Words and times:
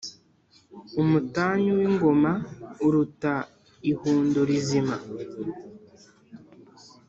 Umutanyu 1.01 1.71
w’ingoma 1.79 2.31
uruta 2.85 3.33
ihundo 3.91 4.39
rizima. 4.49 4.95